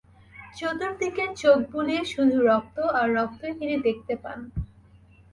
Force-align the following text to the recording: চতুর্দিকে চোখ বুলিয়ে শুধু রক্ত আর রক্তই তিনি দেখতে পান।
চতুর্দিকে 0.57 1.25
চোখ 1.41 1.57
বুলিয়ে 1.71 2.03
শুধু 2.05 2.37
রক্ত 2.49 2.77
আর 2.99 3.07
রক্তই 3.17 3.53
তিনি 3.59 3.75
দেখতে 3.87 4.13
পান। 4.23 4.39